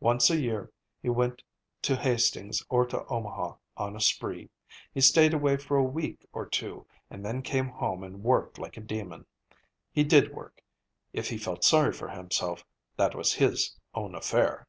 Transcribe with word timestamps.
Once 0.00 0.28
a 0.28 0.36
year 0.38 0.70
he 1.00 1.08
went 1.08 1.42
to 1.80 1.96
Hastings 1.96 2.62
or 2.68 2.84
to 2.84 3.06
Omaha, 3.06 3.54
on 3.74 3.96
a 3.96 4.02
spree. 4.02 4.50
He 4.92 5.00
stayed 5.00 5.32
away 5.32 5.56
for 5.56 5.78
a 5.78 5.82
week 5.82 6.26
or 6.30 6.44
two, 6.44 6.86
and 7.08 7.24
then 7.24 7.40
came 7.40 7.68
home 7.68 8.04
and 8.04 8.22
worked 8.22 8.58
like 8.58 8.76
a 8.76 8.82
demon. 8.82 9.24
He 9.90 10.04
did 10.04 10.34
work; 10.34 10.62
if 11.14 11.30
he 11.30 11.38
felt 11.38 11.64
sorry 11.64 11.94
for 11.94 12.08
himself, 12.10 12.66
that 12.98 13.14
was 13.14 13.32
his 13.32 13.74
own 13.94 14.14
affair. 14.14 14.66